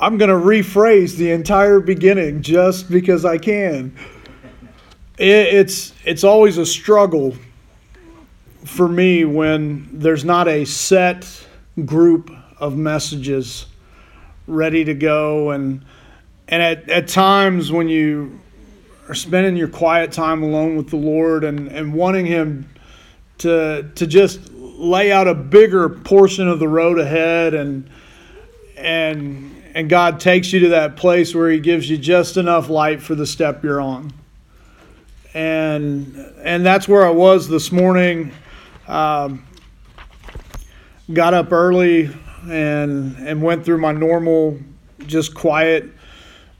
[0.00, 3.94] I'm going to rephrase the entire beginning just because I can.
[5.18, 7.36] It, it's it's always a struggle
[8.64, 11.28] for me when there's not a set
[11.84, 13.66] group of messages
[14.46, 15.84] ready to go and
[16.48, 18.40] and at, at times when you
[19.08, 22.70] are spending your quiet time alone with the Lord and, and wanting him
[23.38, 27.90] to to just lay out a bigger portion of the road ahead and
[28.78, 33.02] and and God takes you to that place where he gives you just enough light
[33.02, 34.12] for the step you're on.
[35.34, 38.32] And and that's where I was this morning.
[38.88, 39.46] Um,
[41.12, 42.10] got up early
[42.48, 44.58] and and went through my normal,
[45.06, 45.88] just quiet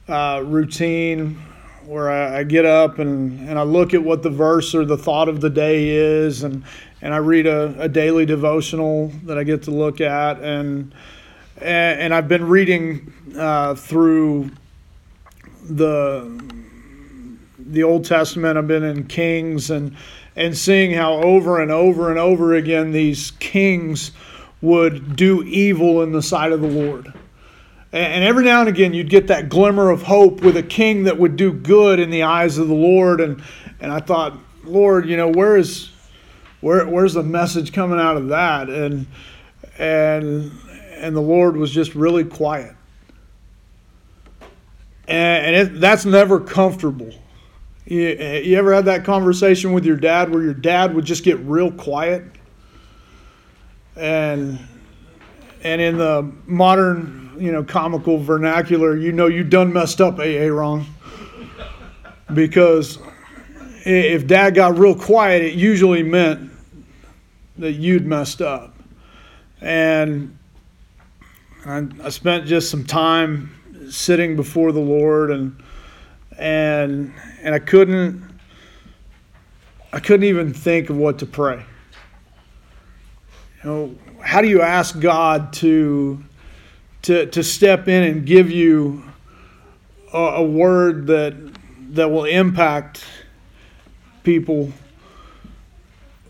[0.09, 1.43] uh, routine
[1.87, 4.97] where I, I, get up and, and I look at what the verse or the
[4.97, 6.63] thought of the day is, and
[7.03, 10.95] and I read a, a daily devotional that I get to look at, and
[11.61, 14.51] and, and I've been reading uh, through
[15.69, 16.43] the
[17.59, 18.59] the Old Testament.
[18.59, 19.97] I've been in Kings and
[20.37, 24.13] and seeing how over and over and over again these kings
[24.63, 27.13] would do evil in the sight of the Lord.
[27.93, 31.19] And every now and again, you'd get that glimmer of hope with a king that
[31.19, 33.21] would do good in the eyes of the Lord.
[33.21, 33.43] And,
[33.81, 35.91] and I thought, Lord, you know, where is,
[36.61, 38.69] where, where's the message coming out of that?
[38.69, 39.07] And,
[39.77, 40.53] and,
[41.01, 42.75] and the Lord was just really quiet.
[45.09, 47.13] And, and it, that's never comfortable.
[47.87, 48.09] You,
[48.45, 51.73] you ever had that conversation with your dad where your dad would just get real
[51.73, 52.23] quiet?
[53.97, 54.59] And
[55.63, 60.47] and in the modern, you know, comical vernacular, you know you done messed up, AA
[60.47, 60.87] wrong.
[62.33, 62.99] Because
[63.85, 66.51] if dad got real quiet, it usually meant
[67.59, 68.75] that you'd messed up.
[69.61, 70.39] And
[71.67, 73.51] I, I spent just some time
[73.91, 75.63] sitting before the Lord and
[76.39, 77.13] and
[77.43, 78.23] and I couldn't
[79.93, 81.65] I couldn't even think of what to pray.
[83.63, 86.23] You know, how do you ask God to
[87.03, 89.05] to to step in and give you
[90.15, 91.35] a, a word that
[91.91, 93.05] that will impact
[94.23, 94.73] people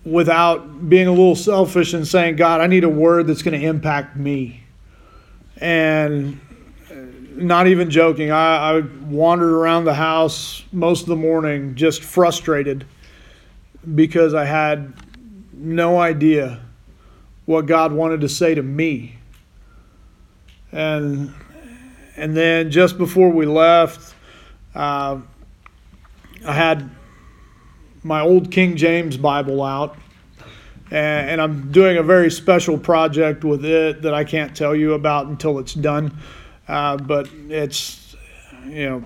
[0.04, 3.66] without being a little selfish and saying, God, I need a word that's going to
[3.66, 4.59] impact me.
[5.60, 6.40] And
[7.36, 12.86] not even joking, I, I, wandered around the house most of the morning just frustrated
[13.94, 14.92] because I had
[15.52, 16.60] no idea
[17.46, 19.16] what God wanted to say to me.
[20.72, 21.34] And
[22.16, 24.14] and then just before we left,
[24.74, 25.20] uh,
[26.46, 26.90] I had
[28.02, 29.96] my old King James Bible out,
[30.90, 34.94] and, and, I'm doing a very special project with it that I can't tell you
[34.94, 36.16] about until it's done.
[36.66, 38.16] Uh, but it's,
[38.66, 39.04] you know,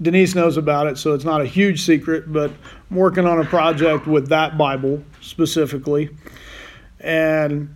[0.00, 2.32] Denise knows about it, so it's not a huge secret.
[2.32, 2.52] But
[2.90, 6.10] I'm working on a project with that Bible specifically
[7.00, 7.74] and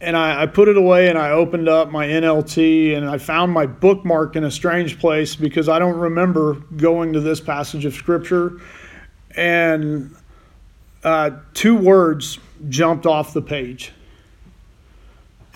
[0.00, 3.52] and I, I, put it away and I opened up my NLT and I found
[3.52, 7.94] my bookmark in a strange place because I don't remember going to this passage of
[7.94, 8.60] scripture.
[9.36, 10.14] And
[11.02, 13.92] uh, two words jumped off the page.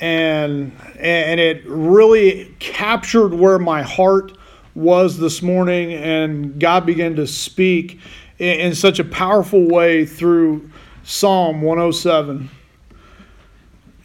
[0.00, 4.32] And, and it really captured where my heart
[4.74, 7.98] was this morning, and God began to speak
[8.38, 10.70] in, in such a powerful way through
[11.02, 12.48] Psalm 107.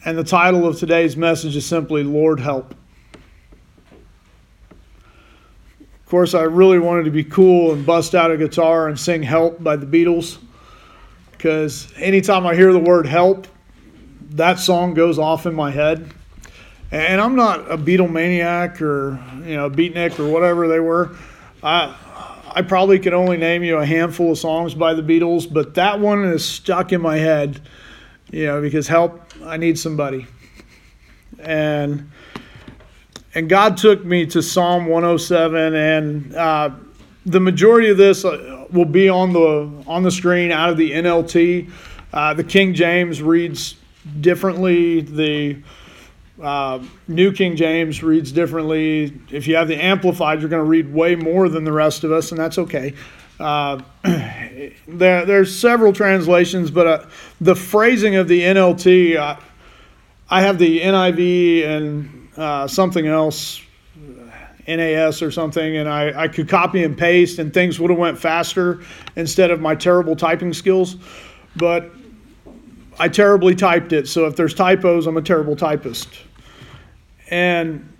[0.04, 2.74] And the title of today's message is simply Lord Help.
[6.04, 9.22] Of course, I really wanted to be cool and bust out a guitar and sing
[9.22, 10.38] Help by the Beatles
[11.44, 13.46] because anytime I hear the word help,
[14.30, 16.10] that song goes off in my head.
[16.90, 21.16] And I'm not a Beatlemaniac or, you know, beatnik or whatever they were.
[21.62, 21.94] I,
[22.50, 26.00] I probably could only name you a handful of songs by the Beatles, but that
[26.00, 27.60] one is stuck in my head,
[28.30, 30.26] you know, because help, I need somebody.
[31.38, 32.10] And
[33.34, 36.70] and God took me to Psalm 107, and uh,
[37.26, 40.92] the majority of this uh, will be on the on the screen out of the
[40.92, 41.70] NLT.
[42.12, 43.76] Uh, the King James reads
[44.20, 45.00] differently.
[45.00, 45.58] The
[46.40, 49.20] uh, New King James reads differently.
[49.30, 52.12] If you have the Amplified, you're going to read way more than the rest of
[52.12, 52.94] us, and that's okay.
[53.40, 57.06] Uh, there, there's several translations, but uh,
[57.40, 59.38] the phrasing of the NLT,
[60.30, 63.60] I have the NIV and uh, something else,
[64.66, 68.18] NAS or something, and I, I could copy and paste, and things would have went
[68.18, 68.82] faster
[69.16, 70.96] instead of my terrible typing skills.
[71.56, 71.90] But
[72.98, 74.08] I terribly typed it.
[74.08, 76.08] So if there's typos, I'm a terrible typist.
[77.30, 77.92] And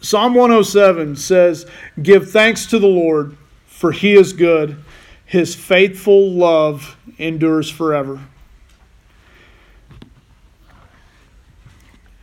[0.00, 1.66] Psalm 107 says,
[2.02, 3.36] Give thanks to the Lord,
[3.66, 4.76] for he is good.
[5.24, 8.20] His faithful love endures forever.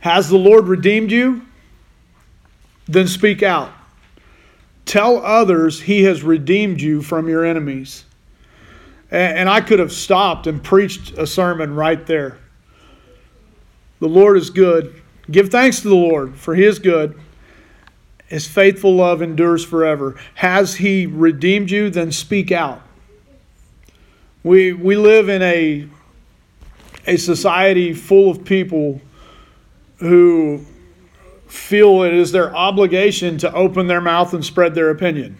[0.00, 1.42] Has the Lord redeemed you?
[2.86, 3.70] Then speak out.
[4.86, 8.04] Tell others he has redeemed you from your enemies.
[9.10, 12.38] And I could have stopped and preached a sermon right there.
[13.98, 15.00] The Lord is good.
[15.30, 17.20] Give thanks to the Lord, for he is good.
[18.26, 20.18] His faithful love endures forever.
[20.34, 21.90] Has he redeemed you?
[21.90, 22.80] Then speak out.
[24.42, 25.88] We, we live in a,
[27.06, 29.00] a society full of people
[30.00, 30.64] who
[31.46, 35.36] feel it is their obligation to open their mouth and spread their opinion.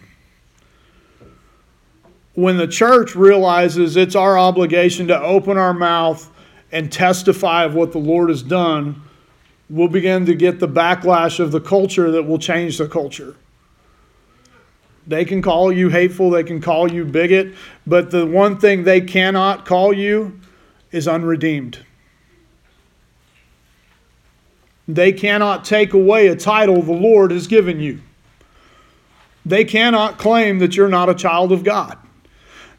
[2.33, 6.29] When the church realizes it's our obligation to open our mouth
[6.71, 9.01] and testify of what the Lord has done,
[9.69, 13.35] we'll begin to get the backlash of the culture that will change the culture.
[15.07, 17.55] They can call you hateful, they can call you bigot,
[17.87, 20.39] but the one thing they cannot call you
[20.91, 21.79] is unredeemed.
[24.87, 28.01] They cannot take away a title the Lord has given you.
[29.45, 31.97] They cannot claim that you're not a child of God.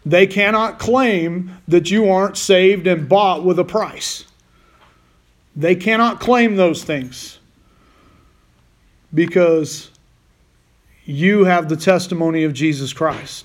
[0.05, 4.25] They cannot claim that you aren't saved and bought with a price.
[5.55, 7.39] They cannot claim those things
[9.15, 9.91] because
[11.05, 13.45] you have the testimony of Jesus Christ.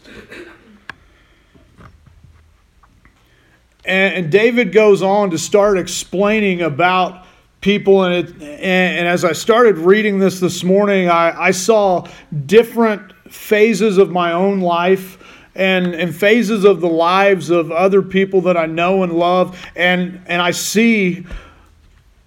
[3.84, 7.26] And, David goes on to start explaining about
[7.62, 12.08] people and it and, and, as i started reading this this morning I, I saw
[12.46, 15.18] different phases of my own life
[15.56, 20.22] and, and phases of the lives of other people that i know and love and
[20.28, 21.26] and i see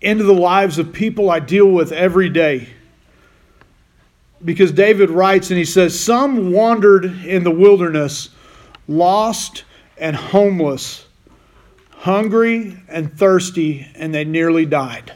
[0.00, 2.68] into the lives of people i deal with every day.
[4.44, 8.30] Because david writes and he says some wandered in the wilderness
[8.88, 9.62] lost
[9.96, 11.06] and homeless
[11.90, 15.14] hungry and thirsty and they nearly died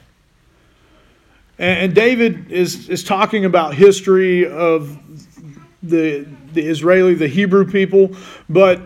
[1.59, 4.99] and David is, is talking about history of
[5.83, 8.17] the, the Israeli, the Hebrew people,
[8.49, 8.81] but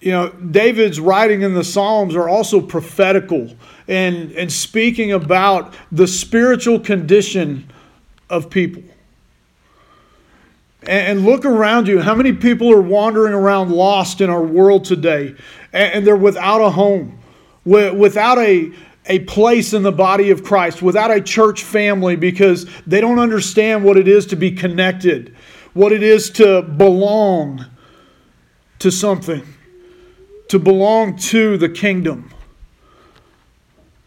[0.00, 3.54] you know, David's writing in the Psalms are also prophetical
[3.86, 7.70] and, and speaking about the spiritual condition
[8.28, 8.82] of people.
[10.84, 12.00] And, look around you.
[12.00, 15.36] How many people are wandering around lost in our world today?
[15.72, 17.20] And they're without a home,
[17.64, 18.72] without a,
[19.06, 23.84] a place in the body of Christ, without a church family, because they don't understand
[23.84, 25.34] what it is to be connected,
[25.72, 27.66] what it is to belong
[28.78, 29.42] to something,
[30.48, 32.32] to belong to the kingdom.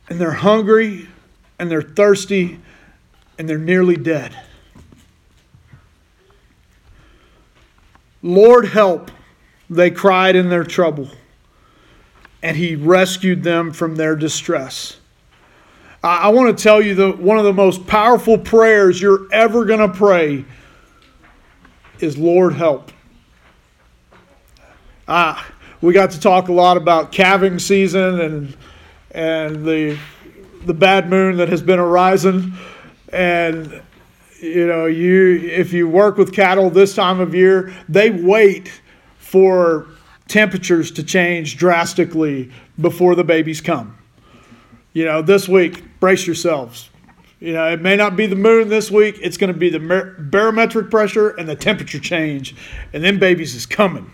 [0.07, 1.09] And they're hungry
[1.59, 2.59] and they're thirsty
[3.37, 4.37] and they're nearly dead.
[8.21, 9.11] Lord, help,
[9.69, 11.09] they cried in their trouble
[12.45, 14.97] and he rescued them from their distress.
[16.03, 19.79] I, want to tell you that one of the most powerful prayers you're ever going
[19.79, 20.45] to pray
[21.99, 22.91] is Lord help.
[25.07, 25.43] Ah,
[25.81, 28.57] we got to talk a lot about calving season and
[29.09, 29.97] and the
[30.65, 32.53] the bad moon that has been arising
[33.09, 33.81] and
[34.39, 38.71] you know you if you work with cattle this time of year they wait
[39.17, 39.87] for
[40.27, 43.97] temperatures to change drastically before the babies come.
[44.93, 46.89] You know, this week, brace yourselves.
[47.39, 49.79] You know, it may not be the moon this week, it's going to be the
[49.79, 52.55] barometric pressure and the temperature change,
[52.93, 54.09] and then babies is coming.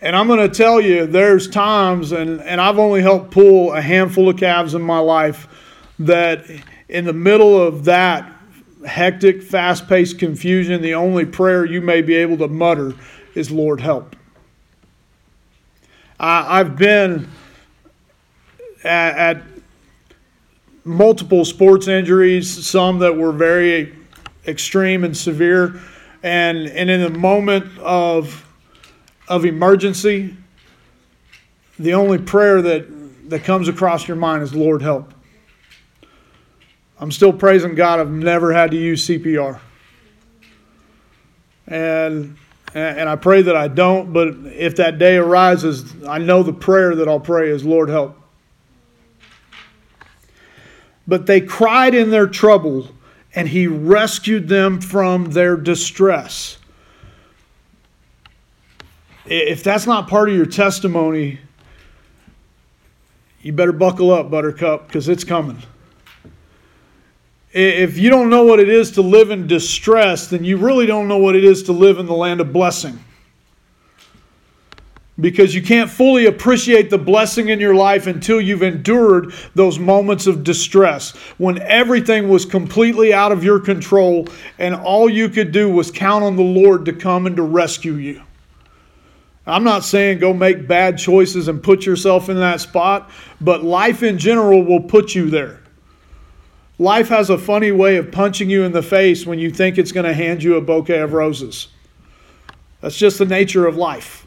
[0.00, 3.80] And I'm going to tell you, there's times, and, and I've only helped pull a
[3.80, 5.48] handful of calves in my life,
[6.00, 6.44] that
[6.88, 8.30] in the middle of that
[8.84, 12.92] hectic, fast paced confusion, the only prayer you may be able to mutter
[13.34, 14.14] is, Lord, help.
[16.24, 17.28] I've been
[18.82, 19.42] at, at
[20.84, 23.94] multiple sports injuries, some that were very
[24.46, 25.80] extreme and severe,
[26.22, 28.46] and and in the moment of
[29.28, 30.34] of emergency,
[31.78, 35.12] the only prayer that that comes across your mind is Lord help.
[36.98, 39.60] I'm still praising God I've never had to use CPR.
[41.66, 42.36] And
[42.74, 46.96] and I pray that I don't, but if that day arises, I know the prayer
[46.96, 48.18] that I'll pray is, Lord, help.
[51.06, 52.88] But they cried in their trouble,
[53.34, 56.58] and he rescued them from their distress.
[59.26, 61.38] If that's not part of your testimony,
[63.40, 65.62] you better buckle up, Buttercup, because it's coming.
[67.54, 71.06] If you don't know what it is to live in distress, then you really don't
[71.06, 72.98] know what it is to live in the land of blessing.
[75.20, 80.26] Because you can't fully appreciate the blessing in your life until you've endured those moments
[80.26, 84.26] of distress when everything was completely out of your control
[84.58, 87.92] and all you could do was count on the Lord to come and to rescue
[87.92, 88.20] you.
[89.46, 94.02] I'm not saying go make bad choices and put yourself in that spot, but life
[94.02, 95.60] in general will put you there.
[96.78, 99.92] Life has a funny way of punching you in the face when you think it's
[99.92, 101.68] going to hand you a bouquet of roses.
[102.80, 104.26] That's just the nature of life.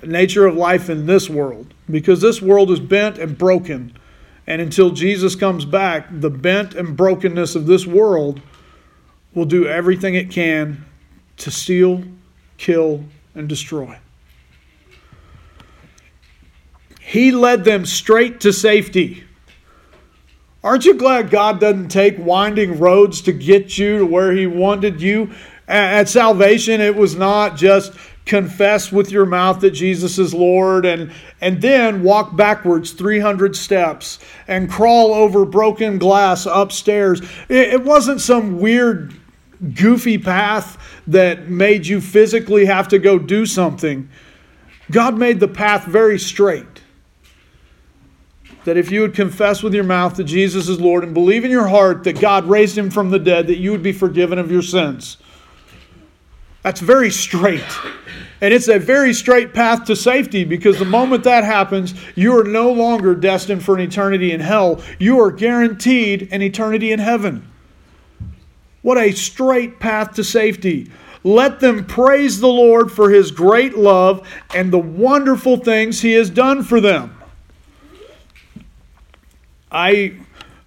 [0.00, 1.74] The nature of life in this world.
[1.90, 3.96] Because this world is bent and broken.
[4.46, 8.40] And until Jesus comes back, the bent and brokenness of this world
[9.34, 10.84] will do everything it can
[11.36, 12.02] to steal,
[12.56, 13.04] kill,
[13.34, 13.98] and destroy.
[17.00, 19.24] He led them straight to safety.
[20.64, 25.02] Aren't you glad God doesn't take winding roads to get you to where He wanted
[25.02, 25.32] you?
[25.66, 27.92] At salvation, it was not just
[28.26, 34.20] confess with your mouth that Jesus is Lord and, and then walk backwards 300 steps
[34.46, 37.20] and crawl over broken glass upstairs.
[37.48, 39.14] It, it wasn't some weird,
[39.74, 40.78] goofy path
[41.08, 44.08] that made you physically have to go do something.
[44.92, 46.71] God made the path very straight
[48.64, 51.50] that if you would confess with your mouth that Jesus is Lord and believe in
[51.50, 54.50] your heart that God raised him from the dead, that you would be forgiven of
[54.50, 55.16] your sins.
[56.62, 57.64] That's very straight.
[58.40, 62.44] And it's a very straight path to safety because the moment that happens, you are
[62.44, 64.80] no longer destined for an eternity in hell.
[64.98, 67.48] You are guaranteed an eternity in heaven.
[68.82, 70.90] What a straight path to safety.
[71.24, 76.30] Let them praise the Lord for his great love and the wonderful things he has
[76.30, 77.16] done for them.
[79.72, 80.14] I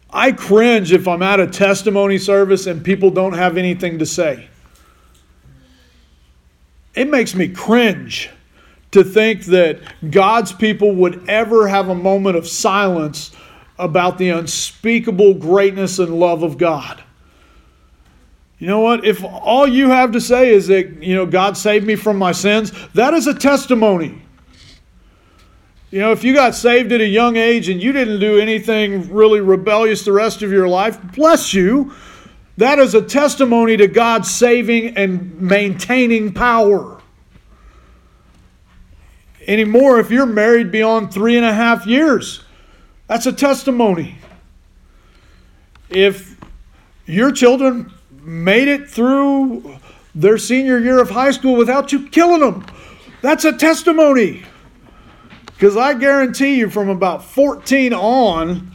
[0.09, 4.47] I cringe if I'm at a testimony service and people don't have anything to say.
[6.95, 8.29] It makes me cringe
[8.91, 13.31] to think that God's people would ever have a moment of silence
[13.77, 17.03] about the unspeakable greatness and love of God.
[18.57, 19.03] You know what?
[19.03, 22.31] If all you have to say is that, you know, God saved me from my
[22.31, 24.21] sins, that is a testimony.
[25.95, 29.13] You know, if you got saved at a young age and you didn't do anything
[29.13, 31.93] really rebellious the rest of your life, bless you.
[32.57, 37.01] That is a testimony to God's saving and maintaining power.
[39.47, 42.43] Anymore, if you're married beyond three and a half years,
[43.07, 44.17] that's a testimony.
[45.89, 46.35] If
[47.05, 49.77] your children made it through
[50.13, 52.65] their senior year of high school without you killing them,
[53.21, 54.43] that's a testimony.
[55.55, 58.71] Because I guarantee you, from about 14 on,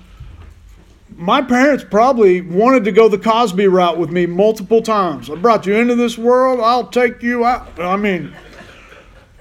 [1.15, 5.29] my parents probably wanted to go the Cosby route with me multiple times.
[5.29, 7.79] I brought you into this world, I'll take you out.
[7.79, 8.35] I mean,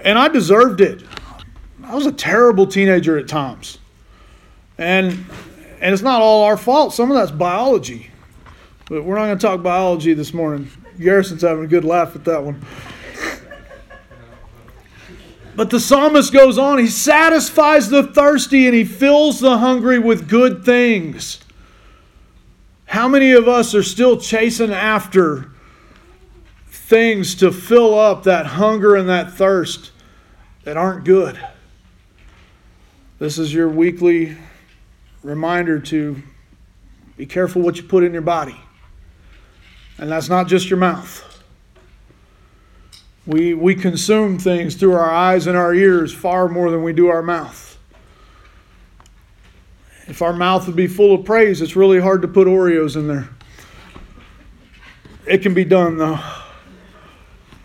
[0.00, 1.02] and I deserved it.
[1.82, 3.78] I was a terrible teenager at times.
[4.76, 5.24] And
[5.80, 6.92] and it's not all our fault.
[6.92, 8.10] Some of that's biology.
[8.88, 10.70] But we're not going to talk biology this morning.
[10.98, 12.62] Garrison's having a good laugh at that one.
[15.56, 20.28] But the psalmist goes on, he satisfies the thirsty and he fills the hungry with
[20.28, 21.40] good things.
[22.86, 25.50] How many of us are still chasing after
[26.66, 29.92] things to fill up that hunger and that thirst
[30.64, 31.38] that aren't good?
[33.18, 34.36] This is your weekly
[35.22, 36.22] reminder to
[37.16, 38.58] be careful what you put in your body.
[39.98, 41.29] And that's not just your mouth.
[43.30, 47.06] We, we consume things through our eyes and our ears far more than we do
[47.06, 47.78] our mouth.
[50.08, 53.06] If our mouth would be full of praise, it's really hard to put Oreos in
[53.06, 53.28] there.
[55.28, 56.18] It can be done though.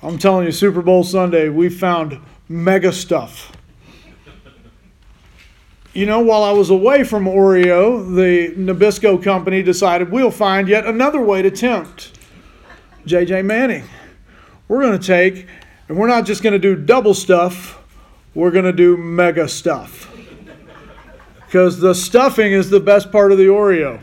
[0.03, 3.51] I'm telling you, Super Bowl Sunday, we found mega stuff.
[5.95, 10.85] You know, while I was away from Oreo, the Nabisco company decided we'll find yet
[10.85, 12.19] another way to tempt
[13.07, 13.85] JJ Manning
[14.67, 15.47] we're going to take,
[15.87, 17.81] and we're not just going to do double stuff,
[18.33, 20.11] we're going to do mega stuff.
[21.45, 24.01] Because the stuffing is the best part of the Oreo.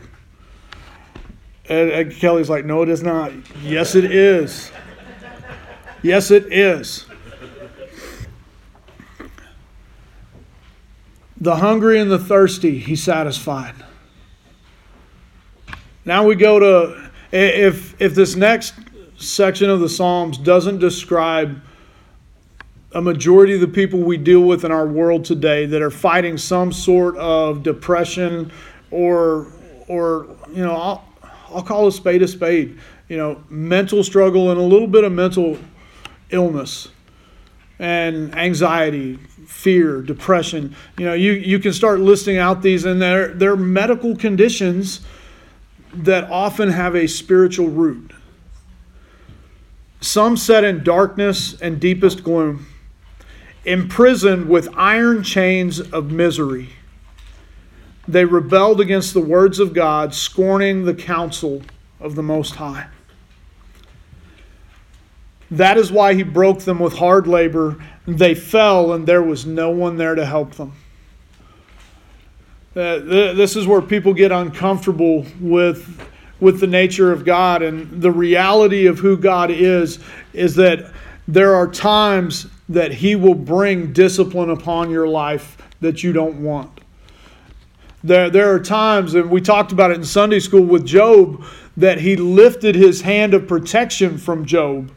[1.69, 3.31] And, and Kelly's like, no, it is not.
[3.61, 4.71] Yes, it is.
[6.01, 7.05] Yes, it is.
[11.39, 13.75] The hungry and the thirsty, he satisfied.
[16.05, 18.73] Now we go to if if this next
[19.29, 21.61] section of the Psalms doesn't describe
[22.93, 26.37] a majority of the people we deal with in our world today that are fighting
[26.37, 28.51] some sort of depression
[28.91, 29.47] or
[29.87, 31.05] or you know I'll,
[31.49, 32.79] I'll call a spade a spade.
[33.09, 35.57] You know mental struggle and a little bit of mental
[36.29, 36.89] illness
[37.79, 40.75] and anxiety fear depression.
[40.97, 45.01] You know you, you can start listing out these and they're, they're medical conditions
[45.93, 48.11] that often have a spiritual root
[50.03, 52.67] some set in darkness and deepest gloom
[53.65, 56.69] imprisoned with iron chains of misery.
[58.07, 61.61] They rebelled against the words of God, scorning the counsel
[61.99, 62.87] of the Most High.
[65.49, 67.81] That is why he broke them with hard labor.
[68.05, 70.73] They fell, and there was no one there to help them.
[72.75, 76.09] Uh, this is where people get uncomfortable with,
[76.43, 79.97] with the nature of God and the reality of who God is,
[80.33, 80.91] is that
[81.27, 86.81] there are times that He will bring discipline upon your life that you don't want.
[88.03, 91.43] There, there are times, and we talked about it in Sunday school with Job,
[91.77, 94.91] that he lifted his hand of protection from Job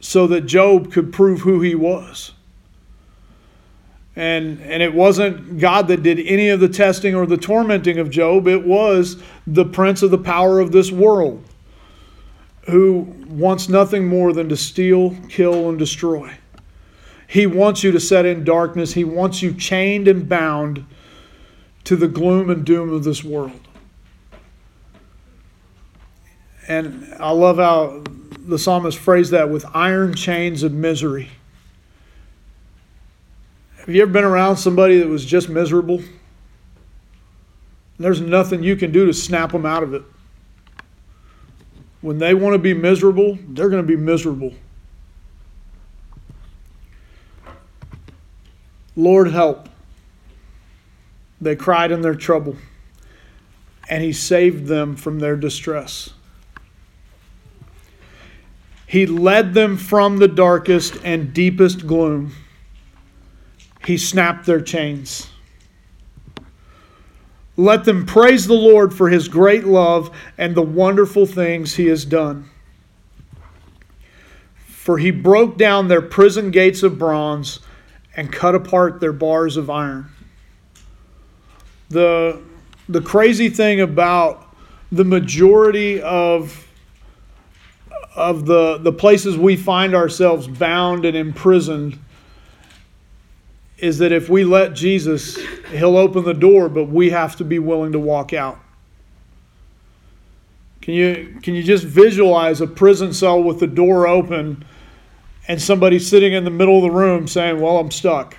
[0.00, 2.32] so that Job could prove who he was.
[4.16, 8.08] And, and it wasn't God that did any of the testing or the tormenting of
[8.08, 11.44] Job, it was the prince of the power of this world
[12.66, 16.32] who wants nothing more than to steal, kill, and destroy.
[17.28, 18.94] He wants you to set in darkness.
[18.94, 20.84] He wants you chained and bound
[21.84, 23.60] to the gloom and doom of this world.
[26.68, 28.02] And I love how
[28.38, 31.30] the psalmist phrased that with iron chains of misery.
[33.86, 36.02] Have you ever been around somebody that was just miserable?
[38.00, 40.02] There's nothing you can do to snap them out of it.
[42.00, 44.54] When they want to be miserable, they're going to be miserable.
[48.96, 49.68] Lord, help.
[51.40, 52.56] They cried in their trouble,
[53.88, 56.10] and He saved them from their distress.
[58.88, 62.32] He led them from the darkest and deepest gloom.
[63.86, 65.28] He snapped their chains.
[67.56, 72.04] Let them praise the Lord for his great love and the wonderful things he has
[72.04, 72.50] done.
[74.66, 77.60] For he broke down their prison gates of bronze
[78.16, 80.10] and cut apart their bars of iron.
[81.88, 82.42] The,
[82.88, 84.52] the crazy thing about
[84.90, 86.66] the majority of,
[88.16, 92.00] of the, the places we find ourselves bound and imprisoned
[93.78, 95.36] is that if we let Jesus,
[95.70, 98.58] He'll open the door, but we have to be willing to walk out.
[100.80, 104.64] Can you, can you just visualize a prison cell with the door open?
[105.48, 108.36] and somebody sitting in the middle of the room saying, Well, I'm stuck.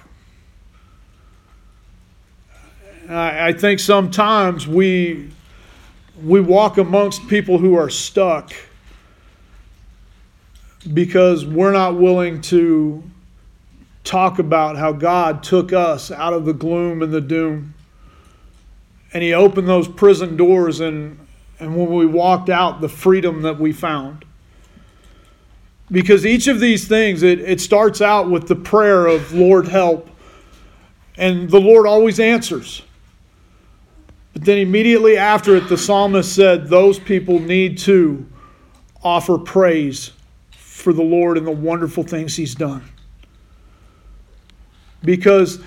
[3.09, 5.29] I, I think sometimes we,
[6.21, 8.53] we walk amongst people who are stuck
[10.93, 13.03] because we're not willing to
[14.07, 17.73] talk about how God took us out of the gloom and the doom.
[19.13, 21.19] And He opened those prison doors, and,
[21.59, 24.25] and when we walked out, the freedom that we found.
[25.89, 30.09] Because each of these things, it, it starts out with the prayer of, Lord, help.
[31.17, 32.81] And the Lord always answers.
[34.33, 38.25] But then immediately after it, the psalmist said, those people need to
[39.03, 40.11] offer praise
[40.51, 42.83] for the Lord and the wonderful things He's done.
[45.03, 45.59] Because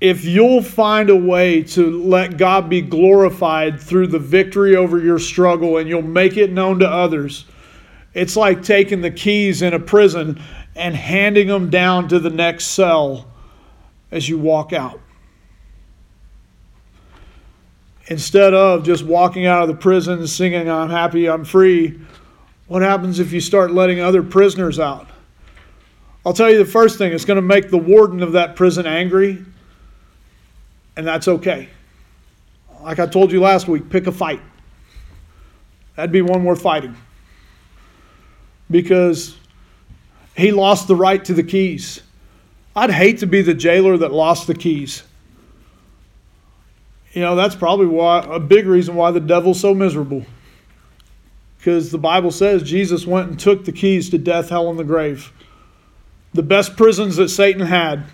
[0.00, 5.18] if you'll find a way to let God be glorified through the victory over your
[5.18, 7.46] struggle and you'll make it known to others,
[8.12, 10.40] it's like taking the keys in a prison
[10.74, 13.26] and handing them down to the next cell
[14.10, 15.00] as you walk out.
[18.08, 21.98] Instead of just walking out of the prison singing, I'm happy, I'm free,
[22.68, 25.08] what happens if you start letting other prisoners out?
[26.26, 28.84] I'll tell you the first thing, it's going to make the warden of that prison
[28.84, 29.44] angry,
[30.96, 31.68] and that's okay.
[32.82, 34.40] Like I told you last week, pick a fight.
[35.94, 36.96] That'd be one worth fighting
[38.68, 39.36] because
[40.36, 42.02] he lost the right to the keys.
[42.74, 45.04] I'd hate to be the jailer that lost the keys.
[47.12, 50.26] You know, that's probably why a big reason why the devil's so miserable.
[51.58, 54.84] Because the Bible says Jesus went and took the keys to death, hell, and the
[54.84, 55.32] grave.
[56.34, 58.04] The best prisons that Satan had,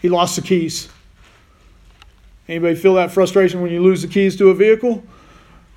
[0.00, 0.88] he lost the keys.
[2.48, 5.04] Anybody feel that frustration when you lose the keys to a vehicle?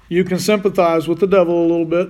[0.09, 2.09] You can sympathize with the devil a little bit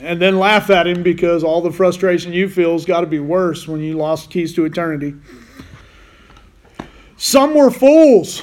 [0.00, 3.18] and then laugh at him because all the frustration you feel has got to be
[3.18, 5.14] worse when you lost keys to eternity.
[7.16, 8.42] Some were fools.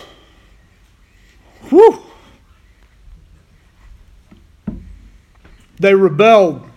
[1.70, 2.04] Whew.
[5.80, 6.68] They rebelled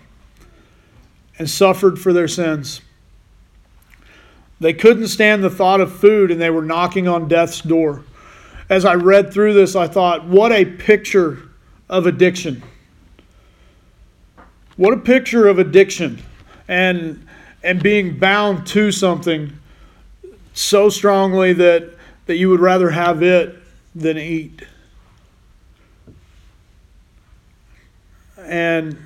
[1.39, 2.81] and suffered for their sins.
[4.59, 8.05] They couldn't stand the thought of food and they were knocking on death's door.
[8.69, 11.51] As I read through this, I thought, what a picture
[11.89, 12.63] of addiction.
[14.77, 16.23] What a picture of addiction
[16.69, 17.27] and,
[17.63, 19.53] and being bound to something
[20.53, 21.95] so strongly that,
[22.27, 23.57] that you would rather have it
[23.95, 24.63] than eat.
[28.39, 28.99] And,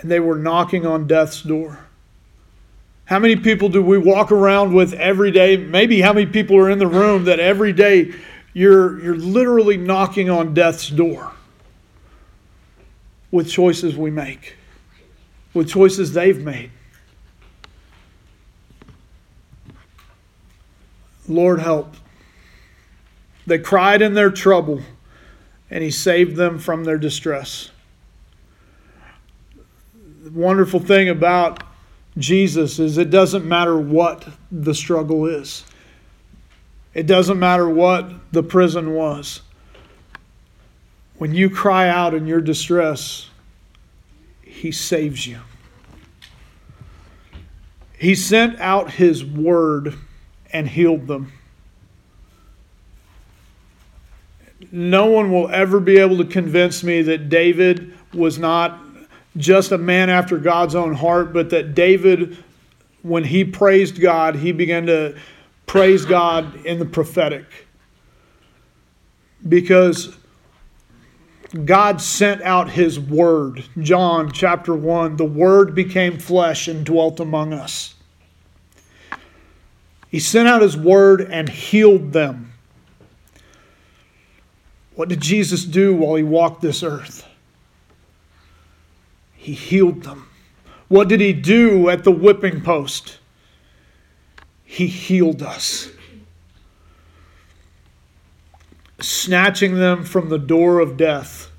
[0.00, 1.86] and they were knocking on death's door.
[3.06, 5.56] How many people do we walk around with every day?
[5.56, 8.14] Maybe how many people are in the room that every day
[8.54, 11.32] you're, you're literally knocking on death's door
[13.30, 14.56] with choices we make,
[15.52, 16.70] with choices they've made.
[21.28, 21.94] Lord, help.
[23.46, 24.80] They cried in their trouble,
[25.70, 27.70] and He saved them from their distress.
[30.22, 31.62] The wonderful thing about
[32.16, 35.64] Jesus is it doesn't matter what the struggle is.
[36.92, 39.42] It doesn't matter what the prison was.
[41.18, 43.30] When you cry out in your distress,
[44.42, 45.40] He saves you.
[47.98, 49.94] He sent out His word
[50.52, 51.32] and healed them.
[54.70, 58.78] No one will ever be able to convince me that David was not
[59.36, 62.36] just a man after God's own heart, but that David,
[63.02, 65.16] when he praised God, he began to
[65.66, 67.44] praise God in the prophetic.
[69.46, 70.16] Because
[71.64, 73.64] God sent out his word.
[73.78, 77.94] John chapter 1 the word became flesh and dwelt among us.
[80.08, 82.52] He sent out his word and healed them.
[84.94, 87.26] What did Jesus do while he walked this earth?
[89.44, 90.26] He healed them.
[90.88, 93.18] What did he do at the whipping post?
[94.64, 95.90] He healed us,
[99.00, 101.50] snatching them from the door of death.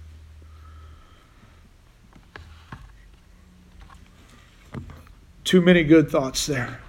[5.43, 6.79] Too many good thoughts there.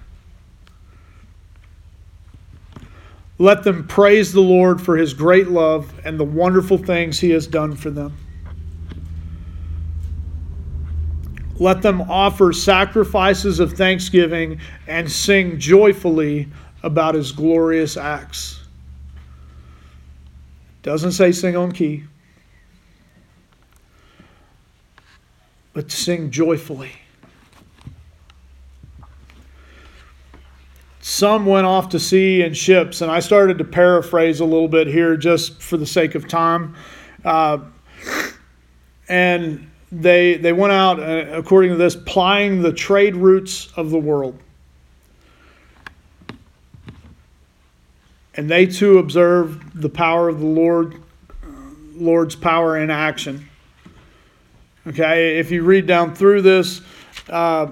[3.37, 7.45] Let them praise the Lord for his great love and the wonderful things he has
[7.45, 8.17] done for them.
[11.59, 16.47] Let them offer sacrifices of thanksgiving and sing joyfully
[16.83, 18.59] about his glorious acts.
[20.83, 22.03] Doesn't say sing on key,
[25.73, 26.91] but sing joyfully.
[31.01, 34.87] Some went off to sea in ships, and I started to paraphrase a little bit
[34.87, 36.75] here just for the sake of time.
[37.25, 37.59] Uh,
[39.09, 43.99] and they, they went out, uh, according to this, plying the trade routes of the
[43.99, 44.37] world.
[48.35, 51.01] And they too observed the power of the Lord,
[51.95, 53.49] Lord's power in action.
[54.85, 56.81] Okay, if you read down through this,
[57.29, 57.67] uh,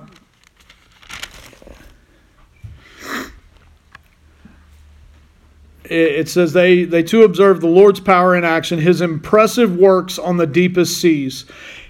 [5.84, 10.38] it says they, they too observed the Lord's power in action, his impressive works on
[10.38, 11.45] the deepest seas.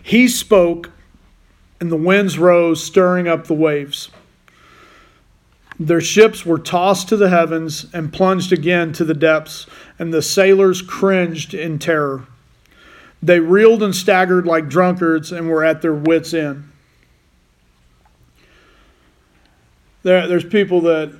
[0.06, 0.92] He spoke,
[1.80, 4.12] and the winds rose, stirring up the waves.
[5.80, 9.66] Their ships were tossed to the heavens and plunged again to the depths,
[9.98, 12.28] and the sailors cringed in terror.
[13.24, 16.70] They reeled and staggered like drunkards and were at their wits' end.
[20.04, 21.16] There, there's people that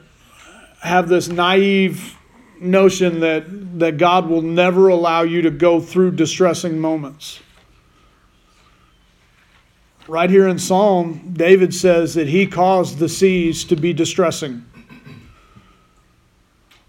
[0.82, 2.16] have this naive
[2.62, 7.40] notion that, that God will never allow you to go through distressing moments.
[10.08, 14.64] Right here in Psalm, David says that he caused the seas to be distressing.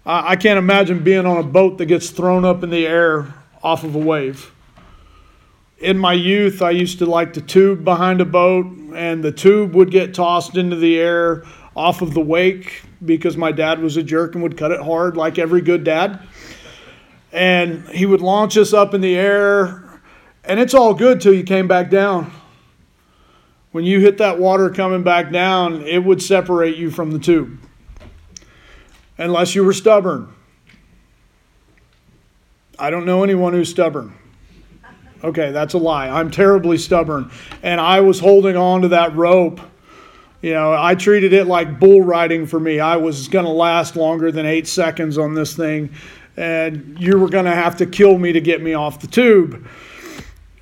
[0.04, 3.84] I can't imagine being on a boat that gets thrown up in the air off
[3.84, 4.52] of a wave.
[5.78, 9.74] In my youth, I used to like to tube behind a boat, and the tube
[9.74, 11.42] would get tossed into the air
[11.74, 15.16] off of the wake because my dad was a jerk and would cut it hard
[15.16, 16.20] like every good dad.
[17.32, 20.02] And he would launch us up in the air,
[20.44, 22.30] and it's all good till you came back down
[23.76, 27.58] when you hit that water coming back down, it would separate you from the tube.
[29.18, 30.32] Unless you were stubborn.
[32.78, 34.14] I don't know anyone who's stubborn.
[35.22, 36.08] Okay, that's a lie.
[36.08, 37.30] I'm terribly stubborn.
[37.62, 39.60] And I was holding on to that rope.
[40.40, 42.80] You know, I treated it like bull riding for me.
[42.80, 45.90] I was going to last longer than eight seconds on this thing.
[46.38, 49.68] And you were going to have to kill me to get me off the tube.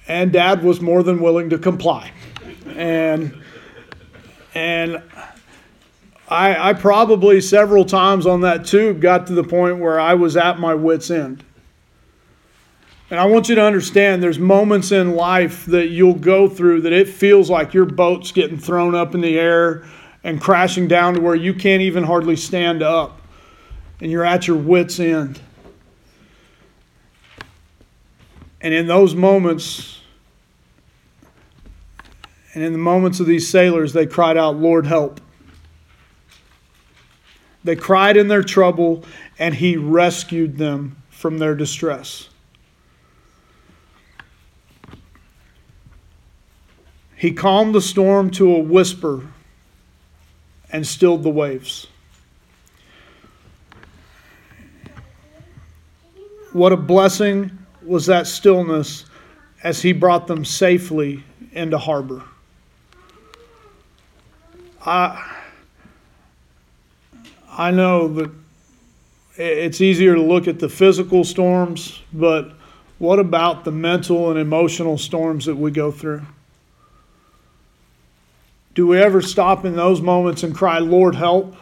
[0.08, 2.10] And dad was more than willing to comply.
[2.66, 3.42] And,
[4.54, 5.02] and,
[6.28, 10.36] I, I probably several times on that tube got to the point where I was
[10.36, 11.44] at my wits' end.
[13.10, 16.92] And I want you to understand there's moments in life that you'll go through that
[16.92, 19.84] it feels like your boat's getting thrown up in the air
[20.24, 23.20] and crashing down to where you can't even hardly stand up.
[24.00, 25.40] And you're at your wits' end.
[28.62, 29.93] And in those moments,
[32.54, 35.20] and in the moments of these sailors, they cried out, Lord, help.
[37.64, 39.04] They cried in their trouble,
[39.38, 42.28] and he rescued them from their distress.
[47.16, 49.26] He calmed the storm to a whisper
[50.70, 51.88] and stilled the waves.
[56.52, 57.50] What a blessing
[57.82, 59.06] was that stillness
[59.62, 62.22] as he brought them safely into harbor.
[64.84, 65.36] I,
[67.50, 68.30] I know that
[69.36, 72.52] it's easier to look at the physical storms, but
[72.98, 76.22] what about the mental and emotional storms that we go through?
[78.74, 81.56] Do we ever stop in those moments and cry, Lord, help?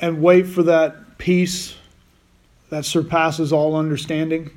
[0.00, 1.76] And wait for that peace
[2.70, 4.50] that surpasses all understanding?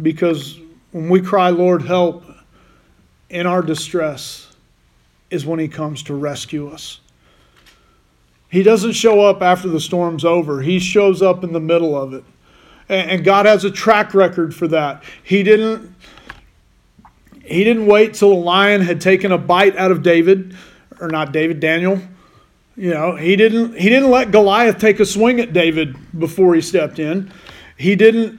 [0.00, 0.58] Because
[0.92, 2.24] when we cry, Lord, help,
[3.30, 4.54] in our distress
[5.30, 7.00] is when He comes to rescue us.
[8.50, 12.14] He doesn't show up after the storm's over, He shows up in the middle of
[12.14, 12.24] it.
[12.88, 15.04] And God has a track record for that.
[15.22, 15.94] He didn't
[17.44, 20.54] he didn't wait till a lion had taken a bite out of David,
[21.00, 21.98] or not David, Daniel.
[22.76, 26.60] You know, he didn't he didn't let Goliath take a swing at David before he
[26.60, 27.32] stepped in.
[27.76, 28.38] He didn't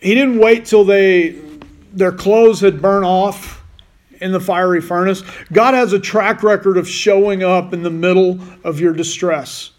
[0.00, 1.40] he didn't wait till they
[1.92, 3.57] their clothes had burned off
[4.20, 5.22] in the fiery furnace.
[5.52, 9.70] God has a track record of showing up in the middle of your distress.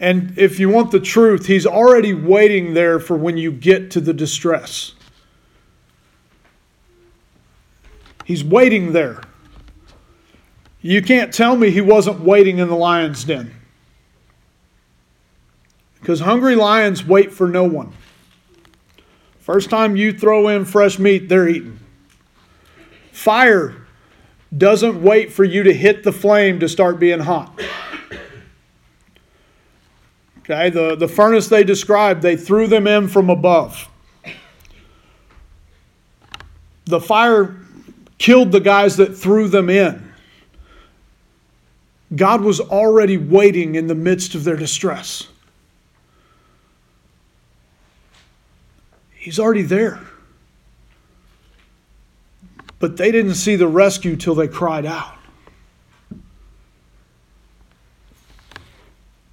[0.00, 4.00] And if you want the truth, he's already waiting there for when you get to
[4.00, 4.94] the distress.
[8.24, 9.22] He's waiting there.
[10.80, 13.54] You can't tell me he wasn't waiting in the lion's den.
[15.98, 17.92] Because hungry lions wait for no one.
[19.40, 21.80] First time you throw in fresh meat, they're eating.
[23.18, 23.74] Fire
[24.56, 27.60] doesn't wait for you to hit the flame to start being hot.
[30.38, 33.88] Okay, the, the furnace they described, they threw them in from above.
[36.84, 37.56] The fire
[38.18, 40.12] killed the guys that threw them in.
[42.14, 45.26] God was already waiting in the midst of their distress.
[49.16, 49.98] He's already there.
[52.78, 55.14] But they didn't see the rescue till they cried out.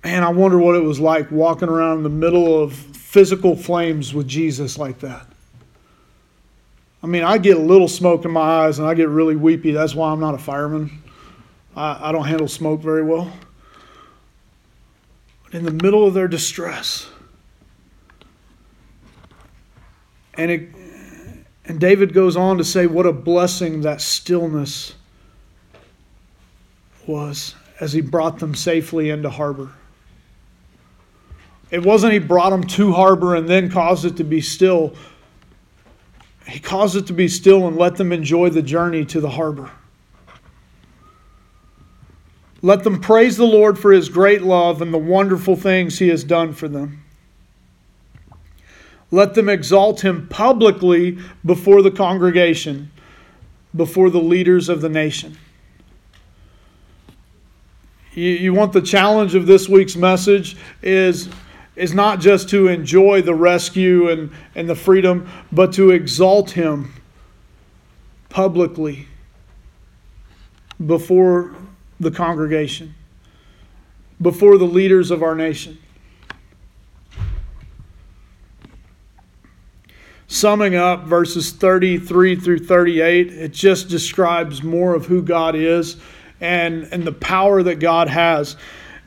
[0.03, 4.13] Man, I wonder what it was like walking around in the middle of physical flames
[4.13, 5.27] with Jesus like that.
[7.01, 9.71] I mean, I get a little smoke in my eyes and I get really weepy.
[9.71, 11.03] That's why I'm not a fireman.
[11.75, 13.31] I, I don't handle smoke very well.
[15.43, 17.07] But in the middle of their distress,
[20.33, 20.69] and it,
[21.65, 24.93] and David goes on to say, What a blessing that stillness
[27.07, 29.71] was as he brought them safely into harbor.
[31.71, 34.95] It wasn't he brought them to harbor and then caused it to be still
[36.47, 39.71] he caused it to be still and let them enjoy the journey to the harbor.
[42.61, 46.23] Let them praise the Lord for his great love and the wonderful things he has
[46.23, 47.04] done for them.
[49.11, 52.91] Let them exalt him publicly before the congregation,
[53.75, 55.37] before the leaders of the nation.
[58.13, 61.29] You, you want the challenge of this week's message is
[61.75, 66.93] is not just to enjoy the rescue and, and the freedom, but to exalt him
[68.29, 69.07] publicly
[70.85, 71.55] before
[71.99, 72.95] the congregation,
[74.21, 75.77] before the leaders of our nation.
[80.35, 85.95] Summing up verses 33 through 38, it just describes more of who God is
[86.41, 88.57] and, and the power that God has.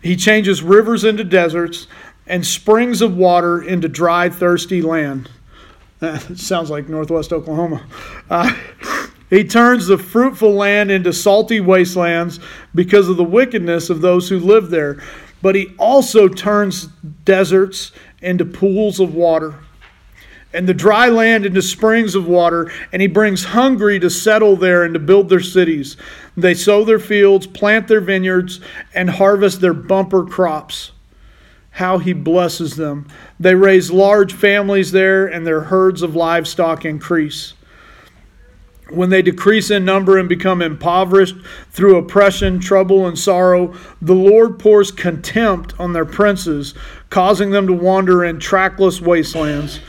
[0.02, 1.86] He changes rivers into deserts
[2.26, 5.30] and springs of water into dry, thirsty land.
[5.98, 7.84] That sounds like Northwest Oklahoma.
[8.30, 8.56] Uh,
[9.30, 12.40] he turns the fruitful land into salty wastelands
[12.74, 15.02] because of the wickedness of those who live there.
[15.42, 16.86] But he also turns
[17.26, 19.56] deserts into pools of water
[20.52, 24.82] and the dry land into springs of water, and he brings hungry to settle there
[24.82, 25.96] and to build their cities.
[26.36, 28.60] They sow their fields, plant their vineyards,
[28.94, 30.92] and harvest their bumper crops.
[31.72, 33.06] How he blesses them.
[33.38, 37.54] They raise large families there, and their herds of livestock increase
[38.90, 41.36] when they decrease in number and become impoverished
[41.70, 46.74] through oppression, trouble, and sorrow, the Lord pours contempt on their princes,
[47.10, 49.80] causing them to wander in trackless wastelands.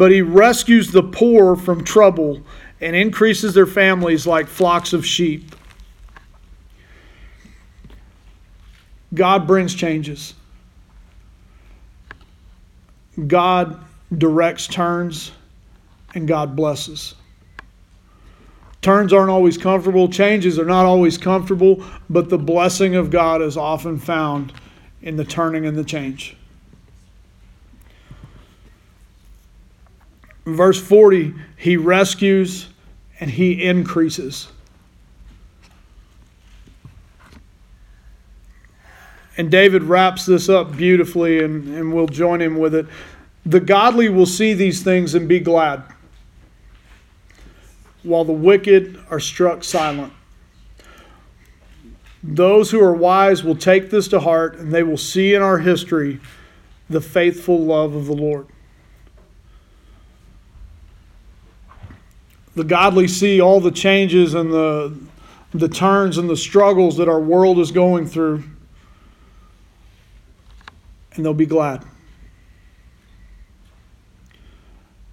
[0.00, 2.40] But he rescues the poor from trouble
[2.80, 5.54] and increases their families like flocks of sheep.
[9.12, 10.32] God brings changes.
[13.26, 13.84] God
[14.16, 15.32] directs turns,
[16.14, 17.14] and God blesses.
[18.80, 23.58] Turns aren't always comfortable, changes are not always comfortable, but the blessing of God is
[23.58, 24.54] often found
[25.02, 26.38] in the turning and the change.
[30.44, 32.68] Verse 40, he rescues
[33.20, 34.48] and he increases.
[39.36, 42.86] And David wraps this up beautifully, and, and we'll join him with it.
[43.46, 45.82] The godly will see these things and be glad
[48.02, 50.12] while the wicked are struck silent.
[52.22, 55.58] Those who are wise will take this to heart, and they will see in our
[55.58, 56.20] history
[56.88, 58.46] the faithful love of the Lord.
[62.54, 64.96] The godly see all the changes and the,
[65.52, 68.42] the turns and the struggles that our world is going through,
[71.14, 71.84] and they'll be glad.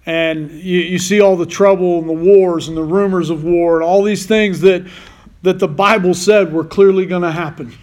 [0.08, 3.74] and you, you see all the trouble and the wars and the rumors of war
[3.74, 4.90] and all these things that,
[5.42, 7.76] that the Bible said were clearly going to happen.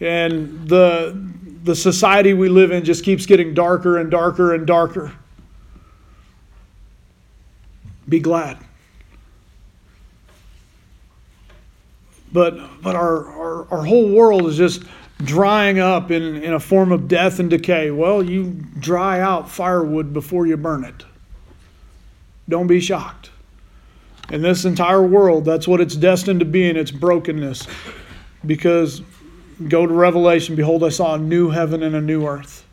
[0.00, 1.16] And the,
[1.62, 5.12] the society we live in just keeps getting darker and darker and darker.
[8.08, 8.58] Be glad.
[12.32, 14.82] But, but our, our, our whole world is just
[15.22, 17.90] drying up in, in a form of death and decay.
[17.90, 21.04] Well, you dry out firewood before you burn it.
[22.48, 23.30] Don't be shocked.
[24.30, 27.66] In this entire world, that's what it's destined to be in its brokenness.
[28.44, 29.02] Because
[29.68, 32.66] go to Revelation, behold, I saw a new heaven and a new earth.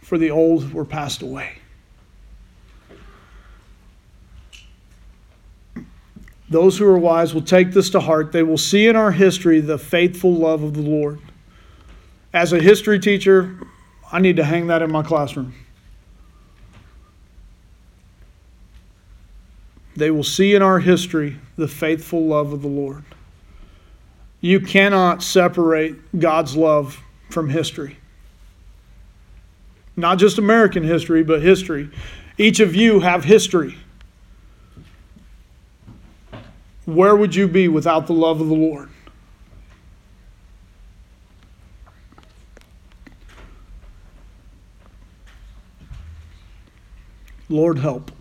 [0.00, 1.59] For the old were passed away.
[6.50, 8.32] Those who are wise will take this to heart.
[8.32, 11.20] They will see in our history the faithful love of the Lord.
[12.32, 13.56] As a history teacher,
[14.10, 15.54] I need to hang that in my classroom.
[19.94, 23.04] They will see in our history the faithful love of the Lord.
[24.40, 27.98] You cannot separate God's love from history.
[29.96, 31.90] Not just American history, but history.
[32.38, 33.76] Each of you have history.
[36.86, 38.88] Where would you be without the love of the Lord?
[47.48, 48.12] Lord, help.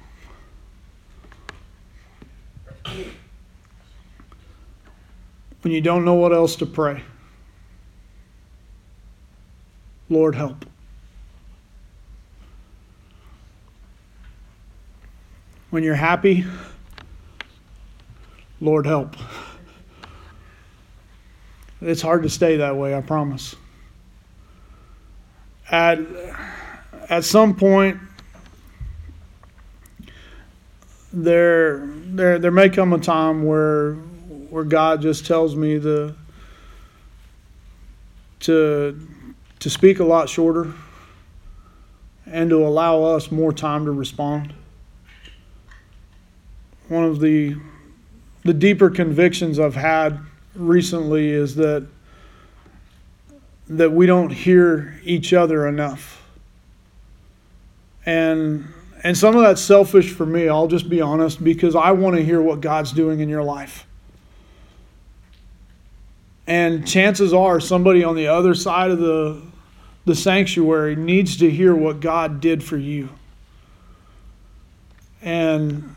[5.62, 7.04] When you don't know what else to pray,
[10.10, 10.66] Lord, help.
[15.70, 16.46] When you're happy,
[18.62, 19.16] Lord, help.
[21.82, 23.56] It's hard to stay that way, I promise.
[25.72, 26.00] At,
[27.10, 28.00] at some point,
[31.14, 36.16] there, there, there may come a time where, where God just tells me the,
[38.42, 39.00] to,
[39.60, 40.74] to speak a lot shorter
[42.26, 44.54] and to allow us more time to respond.
[46.90, 47.56] One of the
[48.44, 50.20] the deeper convictions I've had
[50.56, 51.88] recently is that
[53.68, 56.26] that we don't hear each other enough.
[58.06, 58.68] And
[59.04, 62.24] and some of that's selfish for me, I'll just be honest, because I want to
[62.24, 63.86] hear what God's doing in your life.
[66.48, 69.42] And chances are somebody on the other side of the
[70.06, 73.10] the sanctuary needs to hear what God did for you.
[75.22, 75.96] And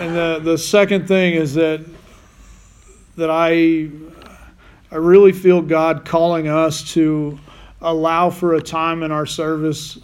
[0.00, 1.84] and the, the second thing is that
[3.16, 3.90] that I
[4.90, 7.38] I really feel God calling us to
[7.82, 9.98] allow for a time in our service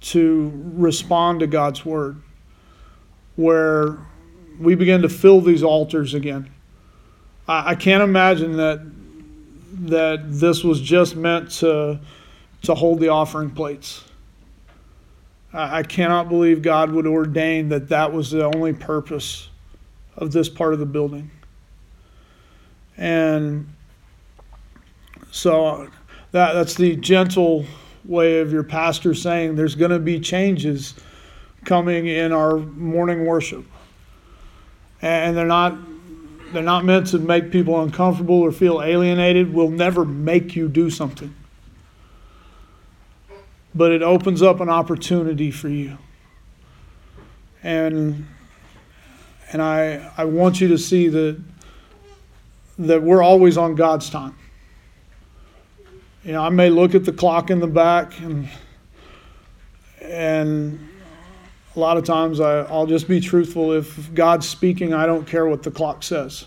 [0.00, 2.20] to respond to God's word,
[3.36, 3.98] where
[4.58, 6.50] we begin to fill these altars again.
[7.46, 8.80] I, I can't imagine that
[9.86, 12.00] that this was just meant to
[12.62, 14.03] to hold the offering plates.
[15.54, 19.48] I, cannot believe God would ordain that that was the only purpose
[20.16, 21.30] of this part of the building.
[22.96, 23.72] And
[25.30, 25.88] so
[26.32, 27.66] that that's the gentle
[28.04, 30.94] way of your pastor saying there's going to be changes
[31.64, 33.64] coming in our morning worship.
[35.02, 35.76] And they're not
[36.52, 39.52] they're not meant to make people uncomfortable or feel alienated.
[39.52, 41.34] We'll never make you do something.
[43.74, 45.98] But it opens up an opportunity for you.
[47.62, 48.26] And
[49.52, 51.40] and I I want you to see that
[52.78, 54.36] that we're always on God's time.
[56.24, 58.48] You know, I may look at the clock in the back and
[60.00, 60.88] and
[61.74, 63.72] a lot of times I, I'll just be truthful.
[63.72, 66.46] If God's speaking, I don't care what the clock says.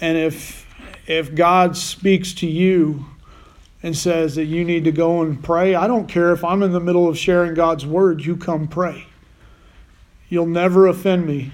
[0.00, 0.66] And if
[1.06, 3.06] if God speaks to you
[3.82, 6.72] and says that you need to go and pray, I don't care if I'm in
[6.72, 9.06] the middle of sharing God's word, you come pray.
[10.28, 11.52] You'll never offend me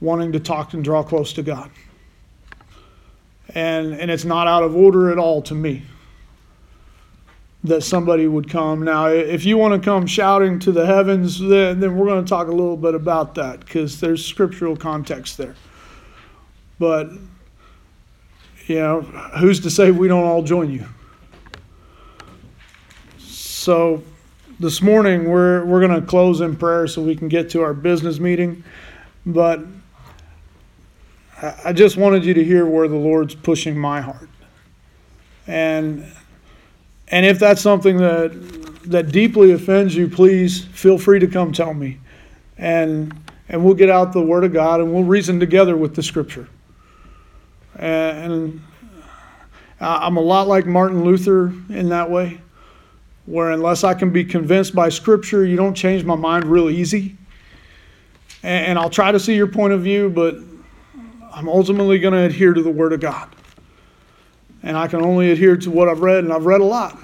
[0.00, 1.70] wanting to talk and draw close to God
[3.56, 5.82] and and it's not out of order at all to me
[7.64, 8.84] that somebody would come.
[8.84, 12.28] Now, if you want to come shouting to the heavens, then, then we're going to
[12.28, 15.56] talk a little bit about that because there's scriptural context there.
[16.78, 17.10] But,
[18.66, 20.86] you know, who's to say we don't all join you?
[23.66, 24.04] So,
[24.60, 27.74] this morning we're, we're going to close in prayer so we can get to our
[27.74, 28.62] business meeting.
[29.26, 29.58] But
[31.64, 34.28] I just wanted you to hear where the Lord's pushing my heart.
[35.48, 36.08] And
[37.08, 38.30] and if that's something that
[38.84, 41.98] that deeply offends you, please feel free to come tell me.
[42.58, 46.04] And and we'll get out the word of God and we'll reason together with the
[46.04, 46.48] scripture.
[47.74, 48.62] And
[49.80, 52.40] I'm a lot like Martin Luther in that way,
[53.26, 57.16] where unless I can be convinced by scripture, you don't change my mind real easy.
[58.42, 60.36] And I'll try to see your point of view, but
[61.34, 63.28] I'm ultimately going to adhere to the Word of God.
[64.62, 66.96] And I can only adhere to what I've read, and I've read a lot.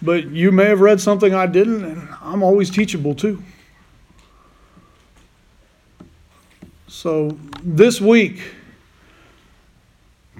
[0.00, 3.42] But you may have read something I didn't, and I'm always teachable too.
[6.88, 8.40] So this week,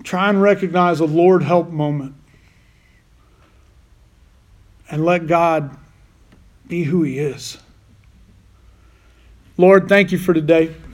[0.03, 2.15] try and recognize a Lord help moment
[4.91, 5.77] and let God
[6.67, 7.59] be who He is.
[9.57, 10.75] Lord, thank you for today.